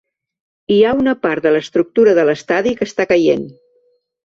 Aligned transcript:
Hi 0.75 0.77
ha 0.83 0.93
una 1.01 1.13
part 1.25 1.43
de 1.47 1.51
l’estructura 1.57 2.17
de 2.21 2.25
l’estadi 2.31 2.75
que 2.83 2.91
està 2.91 3.09
caient. 3.15 3.47